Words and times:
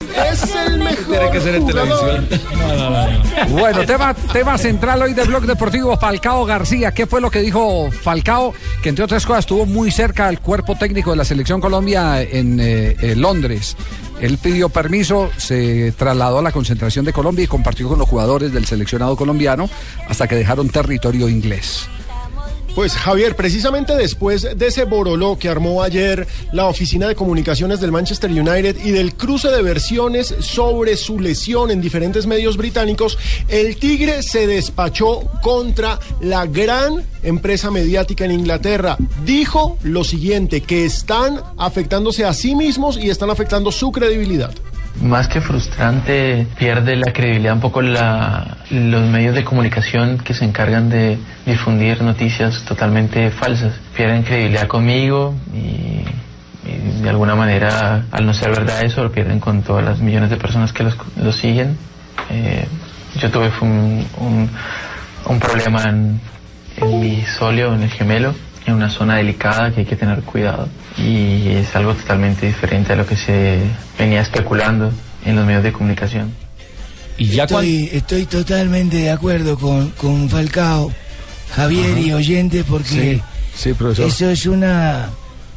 Es 0.00 0.54
el 0.54 0.78
mejor 0.78 1.06
Tiene 1.06 1.30
que 1.30 1.40
ser 1.40 1.54
en 1.54 1.66
televisión. 1.66 2.28
No, 2.58 2.68
no, 2.68 2.90
no, 2.90 2.90
no. 2.90 3.46
Bueno, 3.48 3.86
tema, 3.86 4.14
tema 4.14 4.58
central 4.58 5.02
hoy 5.02 5.14
del 5.14 5.28
blog 5.28 5.46
deportivo 5.46 5.96
Falcao 5.96 6.44
García. 6.44 6.92
¿Qué 6.92 7.06
fue 7.06 7.20
lo 7.20 7.30
que 7.30 7.40
dijo 7.40 7.90
Falcao? 7.90 8.52
Que 8.82 8.90
entre 8.90 9.04
otras 9.04 9.24
cosas 9.24 9.40
estuvo 9.40 9.64
muy 9.66 9.90
cerca 9.90 10.28
al 10.28 10.40
cuerpo 10.40 10.76
técnico 10.76 11.10
de 11.10 11.16
la 11.16 11.24
selección 11.24 11.60
Colombia 11.60 12.20
en 12.22 12.60
eh, 12.60 12.96
eh, 13.00 13.16
Londres. 13.16 13.76
Él 14.20 14.38
pidió 14.38 14.68
permiso, 14.68 15.30
se 15.36 15.92
trasladó 15.92 16.38
a 16.38 16.42
la 16.42 16.52
concentración 16.52 17.04
de 17.04 17.12
Colombia 17.12 17.44
y 17.44 17.48
compartió 17.48 17.88
con 17.88 17.98
los 17.98 18.08
jugadores 18.08 18.52
del 18.52 18.64
seleccionado 18.64 19.16
colombiano 19.16 19.68
hasta 20.08 20.26
que 20.26 20.36
dejaron 20.36 20.70
territorio 20.70 21.28
inglés. 21.28 21.88
Pues 22.76 22.92
Javier, 22.92 23.34
precisamente 23.36 23.96
después 23.96 24.46
de 24.54 24.66
ese 24.66 24.84
boroló 24.84 25.38
que 25.38 25.48
armó 25.48 25.82
ayer 25.82 26.26
la 26.52 26.66
oficina 26.66 27.08
de 27.08 27.14
comunicaciones 27.14 27.80
del 27.80 27.90
Manchester 27.90 28.30
United 28.30 28.76
y 28.84 28.90
del 28.90 29.14
cruce 29.14 29.48
de 29.48 29.62
versiones 29.62 30.34
sobre 30.40 30.98
su 30.98 31.18
lesión 31.18 31.70
en 31.70 31.80
diferentes 31.80 32.26
medios 32.26 32.58
británicos, 32.58 33.16
el 33.48 33.78
Tigre 33.78 34.22
se 34.22 34.46
despachó 34.46 35.22
contra 35.40 35.98
la 36.20 36.44
gran 36.44 37.02
empresa 37.22 37.70
mediática 37.70 38.26
en 38.26 38.32
Inglaterra. 38.32 38.98
Dijo 39.24 39.78
lo 39.82 40.04
siguiente, 40.04 40.60
que 40.60 40.84
están 40.84 41.40
afectándose 41.56 42.26
a 42.26 42.34
sí 42.34 42.54
mismos 42.54 42.98
y 42.98 43.08
están 43.08 43.30
afectando 43.30 43.72
su 43.72 43.90
credibilidad. 43.90 44.52
Más 45.02 45.28
que 45.28 45.40
frustrante, 45.40 46.46
pierde 46.58 46.96
la 46.96 47.12
credibilidad 47.12 47.52
un 47.54 47.60
poco 47.60 47.82
la, 47.82 48.56
los 48.70 49.02
medios 49.08 49.34
de 49.34 49.44
comunicación 49.44 50.18
que 50.18 50.32
se 50.32 50.44
encargan 50.44 50.88
de 50.88 51.18
difundir 51.44 52.02
noticias 52.02 52.64
totalmente 52.64 53.30
falsas. 53.30 53.74
Pierden 53.94 54.22
credibilidad 54.22 54.66
conmigo 54.66 55.34
y, 55.54 56.02
de 57.02 57.08
alguna 57.08 57.34
manera, 57.34 58.06
al 58.10 58.26
no 58.26 58.32
ser 58.32 58.50
verdad 58.50 58.82
eso, 58.84 59.02
lo 59.02 59.12
pierden 59.12 59.38
con 59.38 59.62
todas 59.62 59.84
las 59.84 59.98
millones 60.00 60.30
de 60.30 60.36
personas 60.36 60.72
que 60.72 60.82
los, 60.82 60.96
los 61.16 61.36
siguen. 61.36 61.76
Eh, 62.30 62.66
yo 63.20 63.30
tuve 63.30 63.52
un, 63.60 64.06
un, 64.18 64.50
un 65.26 65.38
problema 65.38 65.84
en, 65.84 66.20
en 66.78 67.00
mi 67.00 67.22
solio, 67.38 67.74
en 67.74 67.82
el 67.82 67.90
gemelo, 67.90 68.34
en 68.66 68.74
una 68.74 68.90
zona 68.90 69.16
delicada 69.16 69.72
que 69.72 69.80
hay 69.80 69.86
que 69.86 69.96
tener 69.96 70.20
cuidado. 70.22 70.68
Y 70.98 71.48
es 71.48 71.74
algo 71.76 71.94
totalmente 71.94 72.46
diferente 72.46 72.92
a 72.92 72.96
lo 72.96 73.06
que 73.06 73.16
se 73.16 73.60
venía 73.98 74.20
especulando 74.20 74.92
en 75.24 75.36
los 75.36 75.46
medios 75.46 75.62
de 75.62 75.72
comunicación. 75.72 76.32
Y 77.18 77.26
ya. 77.26 77.44
Estoy, 77.44 77.88
estoy 77.92 78.26
totalmente 78.26 78.96
de 78.98 79.10
acuerdo 79.10 79.58
con, 79.58 79.90
con 79.90 80.28
Falcao, 80.28 80.92
Javier 81.54 81.96
y 81.98 82.12
oyente, 82.12 82.64
porque 82.64 83.20
Sí, 83.54 83.72
eso 84.02 84.28
es 84.30 84.44
una 84.46 85.08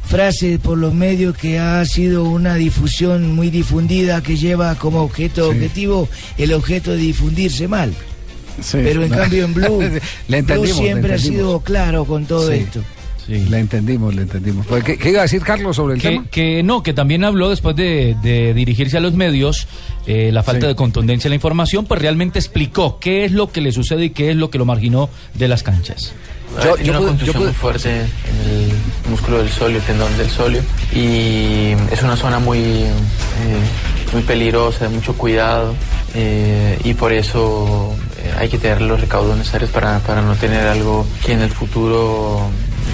frase 0.06 0.58
por 0.58 0.78
los 0.78 0.94
medios 0.94 1.36
que 1.36 1.58
ha 1.58 1.84
sido 1.84 2.24
una 2.24 2.54
difusión 2.54 3.34
muy 3.34 3.50
difundida 3.50 4.22
que 4.22 4.36
lleva 4.36 4.74
como 4.76 5.02
objeto 5.02 5.48
objetivo 5.50 6.08
el 6.38 6.52
objeto 6.54 6.92
de 6.92 6.96
difundirse 6.96 7.68
mal. 7.68 7.92
Sí. 8.62 8.78
Pero 8.82 9.04
en 9.04 9.10
No. 9.10 9.16
cambio 9.18 9.44
en 9.44 9.54
Blue, 9.54 9.80
Le 10.28 10.42
Blue 10.42 10.66
siempre 10.66 11.10
le 11.10 11.14
ha 11.14 11.18
sido 11.18 11.60
claro 11.60 12.04
con 12.06 12.24
todo 12.24 12.48
Sí. 12.50 12.54
esto. 12.54 12.80
Le 13.28 13.58
entendimos, 13.58 14.14
le 14.14 14.22
entendimos. 14.22 14.66
Pues, 14.66 14.82
¿Qué, 14.84 14.98
qué 14.98 15.10
iba 15.10 15.20
a 15.20 15.22
decir 15.22 15.42
Carlos 15.42 15.76
sobre 15.76 15.94
el 15.94 16.00
Que, 16.02 16.08
tema? 16.10 16.26
que 16.30 16.62
no, 16.62 16.82
que 16.82 16.92
también 16.92 17.24
habló 17.24 17.48
después 17.50 17.76
de, 17.76 18.16
de 18.22 18.54
dirigirse 18.54 18.96
a 18.96 19.00
los 19.00 19.14
medios, 19.14 19.66
eh, 20.06 20.30
la 20.32 20.42
falta 20.42 20.62
Sí. 20.62 20.66
de 20.68 20.74
contundencia 20.74 21.28
en 21.28 21.30
la 21.30 21.36
información, 21.36 21.86
pues 21.86 22.00
realmente 22.00 22.38
explicó 22.38 22.98
qué 22.98 23.24
es 23.24 23.32
lo 23.32 23.50
que 23.52 23.60
le 23.60 23.72
sucede 23.72 24.06
y 24.06 24.10
qué 24.10 24.30
es 24.30 24.36
lo 24.36 24.50
que 24.50 24.58
lo 24.58 24.64
marginó 24.64 25.08
de 25.34 25.48
las 25.48 25.62
canchas. 25.62 26.12
Yo, 26.64 26.76
yo 26.78 26.90
una 26.90 26.98
pude- 27.00 27.06
contusión 27.08 27.26
yo 27.26 27.32
pude- 27.40 27.44
muy 27.50 27.54
fuerte 27.54 27.90
en 28.00 28.00
el 28.50 29.10
músculo 29.10 29.38
del 29.38 29.48
solio, 29.50 29.76
el 29.78 29.82
tendón 29.84 30.18
del 30.18 30.28
solio, 30.30 30.62
y 30.92 31.72
es 31.92 32.02
una 32.02 32.16
zona 32.16 32.40
muy, 32.40 32.58
eh, 32.58 32.90
muy 34.12 34.22
peligrosa, 34.22 34.88
de 34.88 34.94
mucho 34.96 35.14
cuidado, 35.14 35.74
eh, 36.14 36.76
y 36.82 36.94
por 36.94 37.12
eso 37.12 37.94
eh, 38.18 38.32
hay 38.36 38.48
que 38.48 38.58
tener 38.58 38.80
los 38.82 39.00
recaudos 39.00 39.36
necesarios 39.38 39.70
para, 39.70 40.00
para 40.00 40.22
no 40.22 40.34
tener 40.34 40.66
algo 40.66 41.06
que 41.24 41.34
en 41.34 41.42
el 41.42 41.50
futuro 41.50 42.40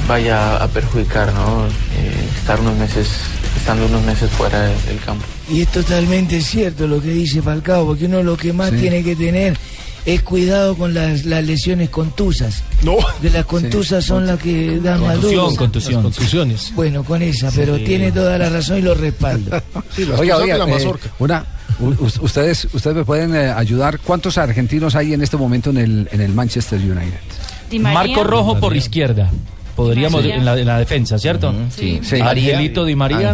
vaya 0.08 0.56
a 0.56 0.68
perjudicar, 0.68 1.32
¿no? 1.32 1.66
Eh, 1.66 2.28
estar 2.38 2.60
unos 2.60 2.76
meses, 2.76 3.08
estando 3.56 3.86
unos 3.86 4.02
meses 4.04 4.30
fuera 4.30 4.60
de- 4.62 4.74
del 4.86 4.98
campo. 5.04 5.24
Y 5.50 5.62
es 5.62 5.68
totalmente 5.68 6.40
cierto 6.40 6.86
lo 6.86 7.00
que 7.00 7.10
dice 7.10 7.42
Falcao, 7.42 7.86
porque 7.86 8.06
uno 8.06 8.22
lo 8.22 8.36
que 8.36 8.52
más 8.52 8.70
Sí. 8.70 8.76
tiene 8.76 9.02
que 9.02 9.16
tener 9.16 9.56
es 10.04 10.22
cuidado 10.22 10.76
con 10.76 10.94
las, 10.94 11.24
las 11.24 11.44
lesiones 11.44 11.90
contusas. 11.90 12.62
No. 12.84 12.96
Que 13.20 13.30
las 13.30 13.44
contusas 13.44 14.04
son 14.04 14.26
las 14.26 14.38
que 14.38 14.78
dan 14.80 15.00
más 15.00 15.14
Contusión, 15.18 15.56
contusión. 15.56 16.02
Contusiones. 16.02 16.72
Bueno, 16.76 17.02
con 17.02 17.22
esa, 17.22 17.50
pero 17.50 17.76
tiene 17.78 18.12
toda 18.12 18.38
la 18.38 18.48
razón 18.48 18.78
y 18.78 18.82
lo 18.82 18.94
respaldo. 18.94 19.50
Sí, 19.94 20.02
Oiga, 20.04 20.36
de 20.38 20.44
oiga, 20.44 20.58
la 20.58 20.64
eh, 20.64 20.70
mazorca. 20.72 21.08
una, 21.18 21.44
u- 21.80 21.86
u- 21.88 22.10
ustedes, 22.20 22.68
ustedes 22.72 22.96
me 22.96 23.04
pueden 23.04 23.34
eh, 23.34 23.50
ayudar. 23.50 23.98
¿Cuántos 23.98 24.38
argentinos 24.38 24.94
hay 24.94 25.12
en 25.14 25.22
este 25.22 25.36
momento 25.36 25.70
en 25.70 25.78
el, 25.78 26.08
en 26.12 26.20
el 26.20 26.32
Manchester 26.32 26.78
United? 26.78 27.80
Marco 27.80 28.22
Rojo 28.22 28.60
por 28.60 28.76
izquierda. 28.76 29.28
Podríamos 29.76 30.25
en 30.25 30.44
la, 30.44 30.59
en 30.59 30.66
la 30.66 30.78
defensa, 30.78 31.19
¿cierto? 31.19 31.54
Sí. 31.70 32.00
Sí. 32.03 32.16
Angelito 32.53 32.84
Di 32.84 32.97
María. 32.97 33.32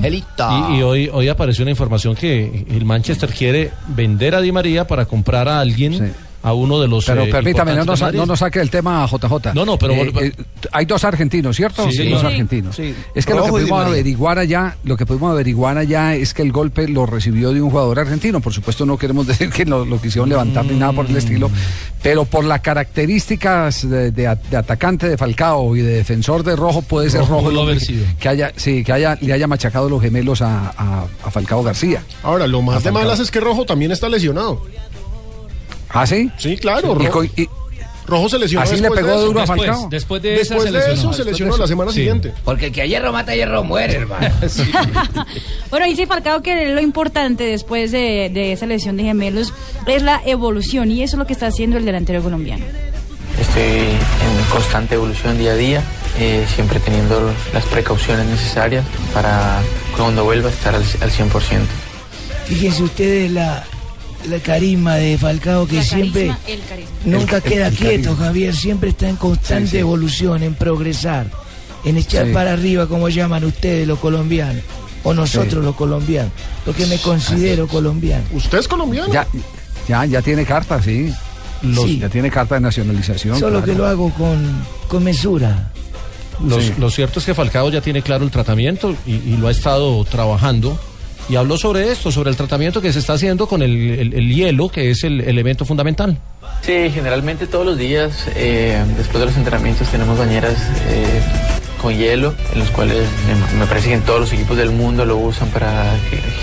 Y, 0.72 0.78
y 0.78 0.82
hoy, 0.82 1.08
hoy 1.12 1.28
apareció 1.28 1.62
una 1.62 1.70
información 1.70 2.14
que 2.14 2.66
el 2.68 2.84
Manchester 2.84 3.30
quiere 3.30 3.70
vender 3.88 4.34
a 4.34 4.40
Di 4.40 4.52
María 4.52 4.86
para 4.86 5.04
comprar 5.06 5.48
a 5.48 5.60
alguien, 5.60 5.94
Sí. 5.98 6.04
A 6.42 6.52
uno 6.54 6.80
de 6.80 6.88
los. 6.88 7.04
Pero 7.04 7.22
eh, 7.24 7.30
permítame, 7.30 7.74
no 7.74 7.84
nos, 7.84 8.00
no 8.14 8.26
nos 8.26 8.38
saque 8.38 8.60
el 8.60 8.70
tema 8.70 9.06
JJ. 9.06 9.54
No, 9.54 9.64
no, 9.64 9.78
pero 9.78 9.92
Eh, 9.94 10.12
vol- 10.12 10.22
eh, 10.24 10.32
hay 10.72 10.84
dos 10.86 11.04
argentinos, 11.04 11.56
¿cierto? 11.56 11.90
Sí, 11.90 12.08
dos 12.10 12.20
sí. 12.20 12.26
argentinos. 12.26 12.76
Sí. 12.76 12.94
Es 13.14 13.24
que 13.26 13.34
lo 13.34 13.44
que 13.44 13.50
pudimos 13.50 13.84
averiguar 13.86 14.38
allá, 14.38 14.76
lo 14.84 14.96
que 14.96 15.06
pudimos 15.06 15.30
averiguar 15.32 15.78
allá 15.78 16.14
es 16.14 16.34
que 16.34 16.42
el 16.42 16.52
golpe 16.52 16.88
lo 16.88 17.06
recibió 17.06 17.52
de 17.52 17.62
un 17.62 17.70
jugador 17.70 17.98
argentino. 18.00 18.40
Por 18.40 18.52
supuesto, 18.52 18.84
no 18.86 18.96
queremos 18.98 19.26
decir 19.28 19.50
que 19.50 19.64
lo, 19.64 19.84
lo 19.84 20.00
quisieron 20.00 20.28
levantar 20.28 20.64
ni 20.64 20.78
nada 20.78 20.92
por 20.92 21.06
el 21.06 21.16
estilo, 21.16 21.50
pero 22.02 22.24
por 22.24 22.44
las 22.44 22.60
características 22.60 23.88
de, 23.88 24.10
de 24.10 24.26
a- 24.26 24.34
de 24.34 24.56
atacante 24.56 25.08
de 25.08 25.16
Falcao 25.16 25.76
y 25.76 25.80
de 25.80 25.94
defensor 25.94 26.42
de 26.42 26.56
Rojo, 26.56 26.82
puede 26.82 27.10
ser 27.10 27.20
Rojo 27.20 27.34
Rojo 27.34 27.50
el 27.50 27.56
hombre 27.58 27.74
haber 27.76 27.84
sido. 27.84 28.04
que, 28.06 28.16
que 28.16 28.28
haya, 28.28 28.52
sí, 28.56 28.84
que 28.84 28.92
haya, 28.92 29.18
le 29.20 29.32
haya 29.32 29.46
machacado 29.46 29.88
los 29.88 30.00
gemelos 30.02 30.42
a, 30.42 30.68
a- 30.76 31.04
a 31.24 31.30
Falcao 31.30 31.62
García. 31.62 32.02
Ahora, 32.22 32.46
lo 32.46 32.62
más 32.62 32.76
A 32.76 32.80
de 32.80 32.90
malas 32.92 33.20
es 33.20 33.30
que 33.30 33.40
Rojo 33.40 33.64
también 33.64 33.92
está 33.92 34.08
lesionado. 34.08 34.62
¿Ah, 35.92 36.06
sí? 36.06 36.30
Sí, 36.38 36.56
claro. 36.56 36.94
Rojo, 36.94 37.24
y- 37.24 37.48
Rojo 38.04 38.28
se 38.28 38.38
lesionó 38.38 38.62
Así 38.64 38.74
le 38.74 38.80
después 38.82 39.00
pegó 39.00 39.10
de 39.12 39.16
eso. 39.16 39.26
duro 39.26 39.38
a 39.38 39.42
Después, 39.42 39.66
Falcao. 39.68 39.88
después 39.88 40.22
de 40.22 40.34
esa 40.34 40.54
Después 40.54 40.64
de 40.64 40.78
lesionó. 40.78 41.00
eso 41.00 41.12
se 41.12 41.24
lesionó 41.24 41.56
la 41.56 41.66
semana 41.68 41.90
Sí. 41.92 41.98
siguiente. 41.98 42.32
Porque 42.44 42.66
el 42.66 42.72
que 42.72 42.82
a 42.82 42.86
hierro 42.86 43.12
mata, 43.12 43.34
hierro 43.34 43.62
muere, 43.62 43.94
hermano. 43.94 44.28
Bueno, 45.70 45.86
dice 45.86 46.06
Falcao 46.06 46.42
que 46.42 46.68
lo 46.74 46.80
importante 46.80 47.44
después 47.44 47.92
de, 47.92 48.30
de 48.32 48.52
esa 48.52 48.66
lesión 48.66 48.96
de 48.96 49.04
gemelos 49.04 49.54
es 49.86 50.02
la 50.02 50.20
evolución 50.26 50.90
y 50.90 51.02
eso 51.02 51.16
es 51.16 51.18
lo 51.18 51.26
que 51.26 51.32
está 51.32 51.46
haciendo 51.46 51.76
el 51.78 51.84
delantero 51.84 52.22
colombiano. 52.22 52.64
Estoy 53.40 53.62
en 53.62 54.44
constante 54.50 54.96
evolución 54.96 55.38
día 55.38 55.52
a 55.52 55.56
día, 55.56 55.82
eh, 56.18 56.44
siempre 56.54 56.78
teniendo 56.80 57.32
las 57.54 57.64
precauciones 57.64 58.26
necesarias 58.26 58.84
para 59.14 59.60
cuando 59.96 60.24
vuelva 60.24 60.48
a 60.48 60.52
estar 60.52 60.74
al, 60.74 60.82
al 61.00 61.10
100%. 61.10 61.30
Fíjense 62.46 62.82
ustedes 62.82 63.30
la, 63.30 63.64
la 64.28 64.38
carisma 64.38 64.96
de 64.96 65.18
Falcao 65.18 65.66
que 65.66 65.76
La 65.76 65.82
siempre 65.84 66.26
carisma, 66.28 66.38
el 66.48 66.60
carisma. 66.68 66.90
nunca 67.04 67.36
El- 67.38 67.42
el- 67.44 67.48
queda 67.50 67.66
el 67.68 67.74
quieto, 67.76 68.02
carisma. 68.10 68.24
Javier, 68.26 68.54
siempre 68.56 68.90
está 68.90 69.08
en 69.08 69.16
constante 69.16 69.66
Sí, 69.66 69.70
sí. 69.72 69.78
evolución, 69.78 70.42
en 70.42 70.54
progresar, 70.54 71.26
en 71.84 71.96
echar 71.96 72.26
Sí. 72.26 72.32
para 72.32 72.52
arriba, 72.52 72.86
como 72.86 73.08
llaman 73.08 73.44
ustedes 73.44 73.86
los 73.86 73.98
colombianos, 73.98 74.62
o 75.04 75.12
nosotros 75.14 75.54
Sí. 75.62 75.66
los 75.66 75.74
colombianos, 75.76 76.32
porque 76.64 76.86
me 76.86 76.98
considero 76.98 77.66
colombiano. 77.66 78.24
¿Usted 78.32 78.58
es 78.58 78.68
colombiano? 78.68 79.12
Ya, 79.12 79.26
ya, 79.88 80.04
ya 80.06 80.22
tiene 80.22 80.44
carta, 80.44 80.80
sí. 80.82 81.12
Los- 81.62 81.84
Sí. 81.84 81.98
Ya 82.00 82.08
tiene 82.08 82.30
carta 82.30 82.56
de 82.56 82.60
nacionalización. 82.60 83.38
Solo 83.38 83.58
claro. 83.60 83.66
que 83.66 83.74
lo 83.78 83.86
hago 83.86 84.10
con, 84.14 84.64
con 84.88 85.04
mesura. 85.04 85.70
Lo, 86.44 86.60
Sí. 86.60 86.72
lo 86.78 86.90
cierto 86.90 87.20
es 87.20 87.26
que 87.26 87.34
Falcao 87.34 87.70
ya 87.70 87.80
tiene 87.80 88.02
claro 88.02 88.24
el 88.24 88.30
tratamiento 88.32 88.96
y, 89.06 89.12
y 89.12 89.36
lo 89.36 89.46
ha 89.46 89.52
estado 89.52 90.04
trabajando. 90.04 90.76
Y 91.28 91.36
habló 91.36 91.56
sobre 91.56 91.90
esto, 91.90 92.10
sobre 92.12 92.30
el 92.30 92.36
tratamiento 92.36 92.80
que 92.82 92.92
se 92.92 92.98
está 92.98 93.14
haciendo 93.14 93.46
con 93.46 93.62
el, 93.62 93.90
el- 93.98 94.12
el 94.14 94.34
hielo, 94.34 94.68
que 94.68 94.90
es 94.90 95.04
el 95.04 95.20
elemento 95.20 95.64
fundamental. 95.64 96.18
Sí, 96.62 96.90
generalmente 96.92 97.46
todos 97.46 97.64
los 97.64 97.78
días, 97.78 98.26
eh, 98.36 98.82
después 98.96 99.20
de 99.20 99.26
los 99.26 99.36
entrenamientos, 99.36 99.88
tenemos 99.88 100.18
bañeras 100.18 100.54
eh, 100.88 101.04
con 101.80 101.96
hielo, 101.96 102.34
en 102.52 102.58
los 102.58 102.70
cuales 102.70 102.98
me, 103.52 103.58
me 103.60 103.66
parece 103.66 103.88
que 103.88 103.94
en 103.94 104.02
todos 104.02 104.20
los 104.20 104.32
equipos 104.32 104.56
del 104.56 104.70
mundo 104.70 105.04
lo 105.04 105.16
usan 105.16 105.48
para 105.48 105.94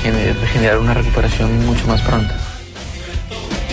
gener- 0.03 0.35
generar 0.53 0.79
una 0.79 0.93
recuperación 0.93 1.65
mucho 1.65 1.85
más 1.87 2.01
pronta. 2.01 2.35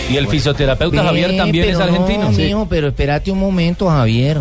Y 0.09 0.15
el 0.15 0.27
fisioterapeuta 0.27 1.03
Javier 1.03 1.31
Ve, 1.31 1.37
también 1.37 1.69
es 1.69 1.79
argentino. 1.79 2.23
No, 2.25 2.31
mijo, 2.31 2.67
pero 2.69 2.87
espérate 2.89 3.29
un 3.31 3.39
momento, 3.39 3.89
Javier. 3.89 4.37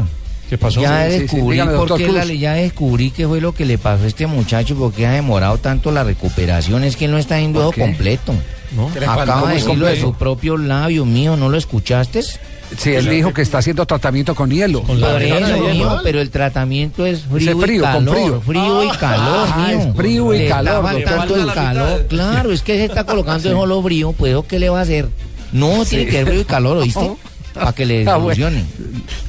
¿Qué 0.48 0.56
pasó? 0.58 0.81
Ya 0.81 1.06
Sí, 1.06 1.10
sí, 1.10 1.14
sí. 1.16 1.22
descubrí 1.22 1.54
Dígame, 1.56 1.70
por 1.72 1.78
doctor 1.81 1.98
qué 1.98 2.04
Cruz. 2.04 2.16
la- 2.26 2.34
ya 2.34 2.52
descubrí 2.54 3.10
qué 3.10 3.26
fue 3.26 3.40
lo 3.40 3.52
que 3.52 3.64
le 3.64 3.78
pasó 3.78 4.04
a 4.04 4.06
este 4.06 4.26
muchacho, 4.26 4.76
porque 4.76 5.06
ha 5.06 5.10
demorado 5.12 5.58
tanto 5.58 5.90
la 5.90 6.04
recuperación, 6.04 6.84
es 6.84 6.94
que 6.96 7.06
él 7.06 7.10
no 7.10 7.19
está 7.19 7.40
yendo 7.40 7.58
¿Por 7.60 7.62
eso 7.64 7.72
qué? 7.75 7.81
completo. 7.81 8.34
¿No? 8.76 8.88
Acaba 8.88 9.34
¿Cómo 9.34 9.46
de 9.48 9.54
decirlo 9.54 9.87
de 9.87 9.93
completo? 9.93 10.06
sus 10.08 10.16
propios 10.16 10.60
labios, 10.60 11.06
mío, 11.06 11.37
¿no 11.37 11.48
lo 11.48 11.56
escuchaste? 11.56 12.22
Sí, 12.22 12.90
él 12.90 13.08
dijo 13.08 13.32
que 13.32 13.43
está 13.43 13.58
haciendo 13.58 13.87
tratamiento 13.87 14.34
con 14.34 14.50
hielo. 14.50 14.82
Con 14.82 15.00
la 15.00 15.12
Por 15.12 15.22
eso, 15.22 15.56
normal. 15.56 16.00
pero 16.02 16.20
el 16.20 16.31
tratamiento 16.31 17.06
es 17.06 17.20
frío, 17.22 17.56
frío, 17.58 17.82
y 17.82 17.84
calor. 17.84 18.14
frío. 18.16 18.40
Frío 18.40 18.84
y 18.84 18.88
calor, 18.96 19.48
Ah, 19.52 19.66
mijo. 19.70 19.81
es 19.90 19.96
frío 19.96 20.34
y 20.34 20.38
Le 20.38 20.48
calor, 20.48 20.82
faltando 20.82 21.37
el 21.37 21.52
calor. 21.52 22.06
Claro, 22.08 22.52
es 22.52 22.62
que 22.62 22.76
se 22.76 22.84
está 22.87 23.04
colocando 23.04 23.48
en 23.50 23.54
solo 23.56 23.82
frío, 23.82 24.12
pues 24.12 24.32
¿eso 24.32 24.44
¿qué 24.48 24.58
le 24.58 24.69
va 24.69 24.81
a 24.81 24.82
hacer? 24.82 25.08
No, 25.52 25.84
tiene 25.84 26.06
que 26.06 26.12
ser 26.12 26.26
frío 26.26 26.40
y 26.40 26.44
calor, 26.44 26.76
¿oíste? 26.82 27.08
Para 27.56 27.73
que 27.73 27.85
le 27.87 28.08
Ah, 28.08 28.17
bueno. 28.17 28.49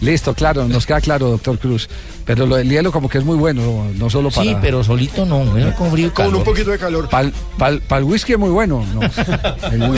Listo, 0.02 0.34
claro, 0.34 0.68
nos 0.68 0.86
queda 0.86 1.02
claro, 1.02 1.30
doctor 1.30 1.58
Cruz. 1.58 1.90
Pero 2.26 2.46
lo 2.46 2.58
del 2.58 2.70
hielo 2.70 2.92
como 2.92 3.08
que 3.08 3.20
es 3.20 3.24
muy 3.24 3.38
bueno, 3.38 3.86
no 3.96 4.10
solo 4.10 4.30
para... 4.30 4.44
Sí, 4.50 4.58
pero 4.62 4.84
solito 4.84 5.26
no, 5.26 5.46
bueno, 5.46 5.74
con 5.76 5.90
frío 5.92 6.14
Con 6.14 6.36
un 6.36 6.44
poquito 6.44 6.72
de 6.72 6.78
calor. 6.78 7.08
Para 7.08 7.32
el 8.00 8.04
whisky 8.04 8.34
es 8.34 8.38
muy 8.40 8.50
bueno. 8.50 8.86
No. 8.94 9.00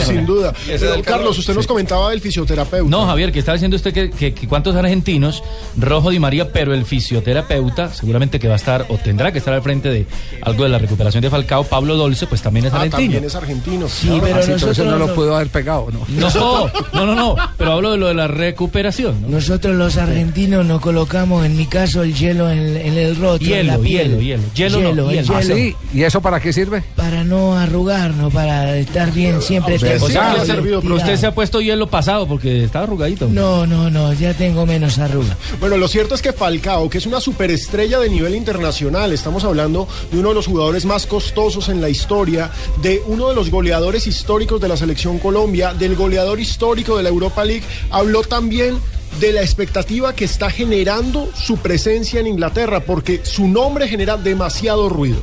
Sin 0.04 0.26
duda. 0.26 0.52
Pero, 0.64 1.02
Carlos, 1.02 1.36
usted 1.38 1.54
nos 1.54 1.66
comentaba 1.66 2.10
del 2.10 2.20
fisioterapeuta. 2.20 2.88
No, 2.88 3.04
Javier, 3.06 3.32
que 3.32 3.40
está 3.40 3.52
diciendo 3.54 3.76
usted 3.76 3.92
que, 3.92 4.10
que- 4.10 4.32
que 4.32 4.46
cuántos 4.46 4.76
argentinos, 4.76 5.42
Rojo 5.76 6.10
Di 6.10 6.20
María, 6.20 6.52
pero 6.52 6.72
el 6.72 6.84
fisioterapeuta, 6.84 7.92
seguramente 7.92 8.38
que 8.38 8.46
va 8.46 8.54
a 8.54 8.56
estar 8.58 8.86
o 8.90 8.96
tendrá 8.96 9.32
que 9.32 9.38
estar 9.38 9.52
al 9.52 9.62
frente 9.62 9.88
de 9.90 10.06
algo 10.42 10.62
de 10.62 10.68
la 10.70 10.78
recuperación 10.78 11.22
de 11.22 11.30
Falcao, 11.30 11.64
Pablo 11.64 11.96
Dolce, 11.96 12.28
pues 12.28 12.42
también 12.42 12.66
es 12.66 12.72
Ah, 12.72 12.76
argentino. 12.76 13.02
también 13.02 13.24
es 13.24 13.34
argentino. 13.34 13.88
Sí, 13.88 14.06
claro. 14.06 14.22
pero 14.22 14.36
Ah, 14.36 14.42
sí, 14.42 14.52
entonces 14.52 14.78
nosotros 14.78 14.98
no 15.00 15.06
lo 15.06 15.14
pudo 15.16 15.34
haber 15.34 15.48
pegado, 15.48 15.88
¿no? 15.90 16.00
No, 16.08 16.70
no, 16.92 17.06
no, 17.06 17.14
no, 17.16 17.36
pero 17.58 17.72
hablo 17.72 17.90
de 17.90 17.96
lo 17.98 18.06
de 18.06 18.14
la 18.14 18.19
recuperación. 18.26 19.22
¿no? 19.22 19.28
Nosotros 19.28 19.76
los 19.76 19.96
argentinos 19.96 20.64
nos 20.66 20.80
colocamos, 20.80 21.44
en 21.46 21.56
mi 21.56 21.66
caso, 21.66 22.02
el 22.02 22.14
hielo 22.14 22.50
en, 22.50 22.76
en 22.76 22.98
el 22.98 23.16
rostro, 23.16 23.54
en 23.54 23.66
la 23.66 23.72
Hielo, 23.74 23.82
piel. 23.82 24.08
hielo, 24.08 24.20
hielo. 24.20 24.42
Hielo 24.54 24.80
no, 24.80 25.10
el 25.10 25.16
hielo. 25.16 25.34
¿Ah, 25.34 25.40
hielo. 25.42 25.54
sí? 25.56 25.76
¿Y 25.94 26.02
eso 26.02 26.20
para 26.20 26.40
qué 26.40 26.52
sirve? 26.52 26.82
Para 26.96 27.24
no 27.24 27.56
arrugarnos, 27.58 28.32
para 28.32 28.76
estar 28.76 29.12
bien 29.12 29.40
siempre. 29.42 29.76
O 29.76 29.78
sea, 29.78 29.90
tersados 29.98 30.36
que 30.40 30.42
y 30.44 30.46
se- 30.46 30.80
pero 30.80 30.94
usted 30.96 31.16
se 31.16 31.26
ha 31.26 31.34
puesto 31.34 31.60
hielo 31.60 31.86
pasado 31.88 32.26
porque 32.26 32.64
está 32.64 32.82
arrugadito. 32.82 33.28
No, 33.28 33.66
no, 33.66 33.90
no, 33.90 34.12
ya 34.12 34.34
tengo 34.34 34.66
menos 34.66 34.98
arruga. 34.98 35.36
Bueno, 35.60 35.76
lo 35.76 35.88
cierto 35.88 36.14
es 36.14 36.22
que 36.22 36.32
Falcao, 36.32 36.88
que 36.90 36.98
es 36.98 37.06
una 37.06 37.20
superestrella 37.20 37.98
de 38.00 38.08
nivel 38.10 38.34
internacional, 38.34 39.12
estamos 39.12 39.44
hablando 39.44 39.88
de 40.10 40.18
uno 40.18 40.30
de 40.30 40.34
los 40.34 40.46
jugadores 40.46 40.84
más 40.84 41.06
costosos 41.06 41.68
en 41.68 41.80
la 41.80 41.88
historia, 41.88 42.50
de 42.82 43.02
uno 43.06 43.28
de 43.28 43.34
los 43.34 43.50
goleadores 43.50 44.06
históricos 44.06 44.60
de 44.60 44.68
la 44.68 44.76
selección 44.76 45.18
Colombia, 45.18 45.74
del 45.74 45.96
goleador 45.96 46.40
histórico 46.40 46.96
de 46.96 47.02
la 47.02 47.08
Europa 47.08 47.44
League, 47.44 47.62
habló 48.10 48.22
también 48.22 48.76
de 49.20 49.32
la 49.32 49.40
expectativa 49.40 50.14
que 50.14 50.24
está 50.24 50.50
generando 50.50 51.30
su 51.34 51.58
presencia 51.58 52.18
en 52.18 52.26
Inglaterra, 52.26 52.80
porque 52.80 53.20
su 53.24 53.46
nombre 53.46 53.86
genera 53.86 54.16
demasiado 54.16 54.88
ruido. 54.88 55.22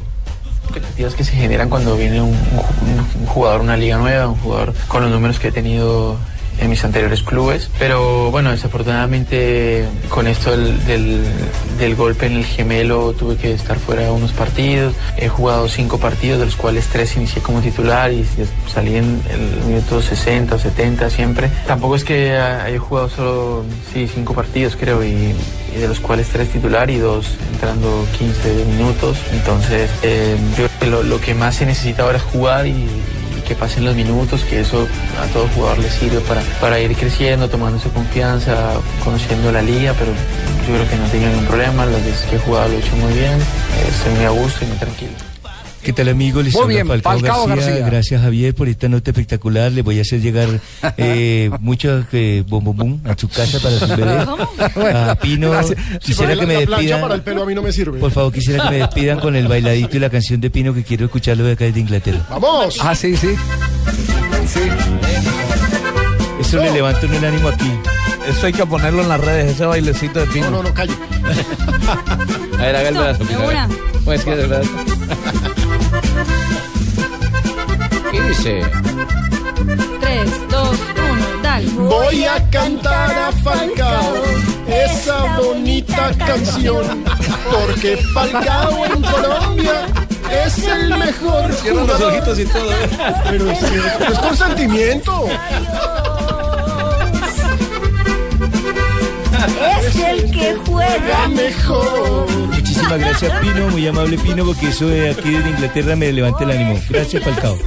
expectativas 0.63 1.13
que 1.15 1.23
se 1.25 1.31
generan 1.33 1.69
cuando 1.69 1.97
viene 1.97 2.21
un, 2.21 2.29
un- 2.29 3.21
un 3.21 3.25
jugador 3.25 3.59
una 3.61 3.75
liga 3.75 3.97
nueva, 3.97 4.27
un 4.29 4.35
jugador 4.35 4.73
con 4.87 5.01
los 5.01 5.11
números 5.11 5.37
que 5.39 5.49
he 5.49 5.51
tenido 5.51 6.15
en 6.59 6.69
mis 6.69 6.83
anteriores 6.83 7.21
clubes. 7.24 7.69
Pero 7.80 8.31
bueno, 8.31 8.51
desafortunadamente 8.51 9.86
con 10.09 10.27
esto 10.27 10.51
del, 10.51 10.86
del- 10.86 11.95
golpe 11.95 12.27
en 12.27 12.33
el 12.38 12.45
gemelo 12.45 13.13
tuve 13.13 13.38
que 13.38 13.54
estar 13.54 13.80
fuera 13.80 14.12
unos 14.12 14.31
partidos. 14.31 14.94
He 15.18 15.30
jugado 15.30 15.68
cinco 15.68 15.98
partidos, 15.98 16.39
de 16.39 16.45
los 16.45 16.56
cuales 16.56 16.88
tres 16.88 17.15
inicié 17.15 17.42
como 17.42 17.59
titular 17.62 18.12
y 18.12 18.25
salí 18.71 18.95
en 18.98 19.21
el 19.31 19.65
minuto 19.65 20.01
60 20.01 20.56
o 20.56 20.59
70 20.59 21.09
siempre. 21.09 21.50
Tampoco 21.65 21.95
es 21.95 22.04
que 22.04 22.33
haya 22.38 22.77
jugado 22.80 23.09
solo 23.09 23.63
sí, 23.94 24.07
cinco 24.13 24.33
partidos 24.33 24.75
creo 24.75 25.04
y, 25.04 25.33
de 25.75 25.88
los 25.88 26.00
cuales 26.00 26.27
tres 26.27 26.50
titular 26.50 26.89
y 26.89 26.98
dos 26.98 27.25
entrando 27.54 28.06
15 28.18 28.65
minutos. 28.65 29.18
Entonces 29.31 29.89
eh, 30.04 30.36
yo 30.57 30.68
lo, 30.88 31.04
lo 31.04 31.19
que 31.21 31.33
más 31.33 31.56
se 31.56 31.65
necesita 31.65 32.04
ahora 32.04 32.18
es 32.18 32.24
jugar 32.24 32.68
y 32.68 32.88
que 33.47 33.55
pasen 33.55 33.85
los 33.85 33.95
minutos, 33.95 34.44
que 34.44 34.59
eso 34.59 34.88
a 35.21 35.25
todo 35.27 35.47
jugador 35.55 35.79
le 35.79 35.89
sirve 35.89 36.19
para, 36.21 36.41
para 36.59 36.79
ir 36.79 36.95
creciendo, 36.95 37.49
tomándose 37.49 37.89
confianza, 37.89 38.73
conociendo 39.03 39.51
la 39.51 39.61
liga, 39.61 39.94
pero 39.97 40.11
yo 40.67 40.75
creo 40.75 40.89
que 40.89 40.95
no 40.97 41.05
tenido 41.07 41.29
ningún 41.31 41.45
problema, 41.45 41.85
las 41.85 42.03
veces 42.03 42.25
que 42.29 42.35
he 42.35 42.39
jugado 42.39 42.67
lo 42.67 42.75
he 42.75 42.79
hecho 42.79 42.95
muy 42.97 43.13
bien, 43.13 43.39
estoy 43.88 44.13
muy 44.13 44.25
a 44.25 44.29
gusto 44.29 44.65
y 44.65 44.67
muy 44.67 44.77
tranquilo. 44.77 45.36
¿Qué 45.87 45.93
tal 45.93 46.09
amigo? 46.09 46.41
Les 46.41 46.53
Muy 46.53 46.67
bien, 46.67 46.85
Falcao, 46.85 47.13
Falcao 47.13 47.47
García. 47.47 47.67
García. 47.69 47.85
Gracias 47.85 48.21
Javier 48.21 48.53
por 48.53 48.67
esta 48.67 48.89
nota 48.89 49.09
espectacular. 49.11 49.71
Le 49.71 49.83
voy 49.83 49.99
a 49.99 50.01
hacer 50.01 50.19
llegar 50.19 50.49
eh, 50.97 51.49
mucho 51.61 52.03
eh, 52.11 52.43
bom, 52.45 52.61
bom, 52.61 52.75
bom 52.75 52.99
a 53.05 53.17
su 53.17 53.29
casa 53.29 53.57
para 53.61 53.79
su 53.79 53.87
bebé. 53.87 54.91
A 54.93 55.15
Pino, 55.15 55.49
Gracias. 55.51 55.79
quisiera 56.03 56.33
Sí, 56.33 56.39
que 56.41 56.45
me 56.45 56.53
la, 56.65 56.77
despidan. 56.77 56.99
para 56.99 57.15
el 57.15 57.21
pelo 57.21 57.43
a 57.43 57.45
mí 57.45 57.55
no 57.55 57.61
me 57.61 57.71
sirve. 57.71 57.99
Por 57.99 58.11
favor, 58.11 58.33
quisiera 58.33 58.65
que 58.65 58.69
me 58.71 58.77
despidan 58.79 59.21
con 59.21 59.37
el 59.37 59.47
bailadito 59.47 59.95
y 59.95 59.99
la 60.01 60.09
canción 60.09 60.41
de 60.41 60.49
Pino 60.49 60.73
que 60.73 60.83
quiero 60.83 61.05
escucharlo 61.05 61.45
de 61.45 61.53
acá 61.53 61.63
desde 61.63 61.79
Inglaterra. 61.79 62.19
¡Vamos! 62.31 62.77
Ah, 62.81 62.93
sí, 62.93 63.15
sí. 63.15 63.29
Sí. 64.45 64.59
Eso 66.41 66.57
le 66.57 66.71
levanta 66.73 66.99
el 67.05 67.23
ánimo 67.23 67.47
aquí. 67.47 67.71
Eso 68.27 68.45
hay 68.47 68.51
que 68.51 68.65
ponerlo 68.65 69.03
en 69.03 69.07
las 69.07 69.21
redes, 69.21 69.53
ese 69.53 69.65
bailecito 69.65 70.19
de 70.19 70.25
No, 70.25 70.33
pino. 70.33 70.51
no, 70.51 70.63
no, 70.63 70.73
calle. 70.73 70.91
A 72.57 72.61
ver, 72.61 72.75
haga 72.75 72.89
el 72.89 72.95
brazo. 72.95 73.19
De 73.23 73.25
Pino, 73.25 73.39
a 73.41 73.47
ver. 73.47 73.77
Pues 74.03 74.25
que 74.25 74.35
de 74.35 74.47
brazo. 74.47 74.69
¿Qué 78.43 78.55
dice? 78.55 78.61
3, 79.99 80.31
2, 80.49 80.69
1, 80.69 81.41
dale. 81.43 81.67
Voy 81.71 82.23
a 82.25 82.49
cantar 82.49 83.11
a 83.11 83.31
Falcao 83.43 84.13
esa 84.67 85.37
bonita 85.37 86.11
canción, 86.17 87.03
porque 87.51 87.97
Falcao 88.13 88.85
en 88.85 89.01
Colombia 89.01 89.85
es 90.45 90.57
el 90.63 90.89
mejor 90.97 91.53
Cierra 91.53 91.81
los 91.83 91.91
jugador. 91.91 92.13
ojitos 92.13 92.39
y 92.39 92.45
todo. 92.45 92.71
¿eh? 92.71 92.89
Pero 93.29 93.51
es, 93.51 93.63
es 93.63 94.19
con 94.19 94.37
sentimiento. 94.37 95.27
Es 99.87 99.95
el 99.95 100.31
que 100.31 100.55
juega 100.65 101.27
mejor. 101.29 102.29
Muchísimas 102.53 102.99
gracias 102.99 103.31
Pino, 103.39 103.67
muy 103.69 103.87
amable 103.87 104.17
Pino, 104.17 104.45
porque 104.45 104.67
eso 104.69 104.87
de 104.87 105.11
aquí 105.11 105.31
desde 105.31 105.49
Inglaterra 105.49 105.95
me 105.95 106.11
levanta 106.11 106.43
el 106.43 106.51
ánimo. 106.51 106.79
Gracias 106.89 107.23
Falcao. 107.23 107.57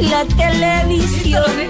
La 0.00 0.24
televisión. 0.36 1.63